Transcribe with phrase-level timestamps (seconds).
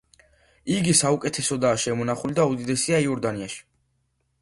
[0.75, 3.65] იგი საუკეთესოდაა შემონახული და უდიდესია იორდანიაში.